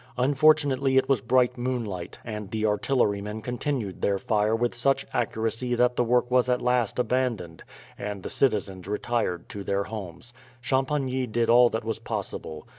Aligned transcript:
Unfortunately 0.17 0.97
it 0.97 1.07
was 1.07 1.21
bright 1.21 1.59
moonlight, 1.59 2.17
and 2.25 2.49
the 2.49 2.65
artillerymen 2.65 3.39
continued 3.39 4.01
their 4.01 4.17
fire 4.17 4.55
with 4.55 4.73
such 4.73 5.05
accuracy 5.13 5.75
that 5.75 5.95
the 5.95 6.03
work 6.03 6.31
was 6.31 6.49
at 6.49 6.59
last 6.59 6.97
abandoned, 6.97 7.63
and 7.99 8.23
the 8.23 8.29
citizens 8.31 8.87
retired 8.87 9.47
to 9.49 9.63
their 9.63 9.83
homes. 9.83 10.33
Champagny 10.59 11.27
did 11.27 11.51
all 11.51 11.69
that 11.69 11.85
was 11.85 11.99
possible. 11.99 12.65